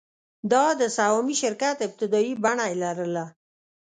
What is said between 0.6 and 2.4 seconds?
د سهامي شرکت ابتدايي